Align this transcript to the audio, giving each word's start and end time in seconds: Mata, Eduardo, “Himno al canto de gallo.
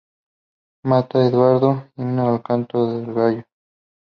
Mata, 0.89 1.21
Eduardo, 1.27 1.69
“Himno 1.97 2.27
al 2.31 2.39
canto 2.49 2.87
de 2.91 3.13
gallo. 3.19 3.43